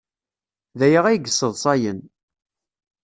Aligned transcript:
D 0.79 0.81
aya 0.85 1.01
ay 1.07 1.19
yesseḍsayen. 1.21 1.99